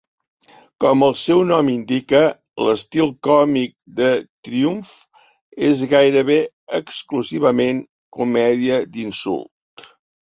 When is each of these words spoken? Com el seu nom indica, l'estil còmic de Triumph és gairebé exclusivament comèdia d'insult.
Com 0.83 1.03
el 1.07 1.11
seu 1.23 1.41
nom 1.49 1.67
indica, 1.73 2.21
l'estil 2.67 3.11
còmic 3.27 3.75
de 3.99 4.07
Triumph 4.49 4.91
és 5.69 5.85
gairebé 5.95 6.39
exclusivament 6.81 7.83
comèdia 8.19 8.81
d'insult. 8.97 9.87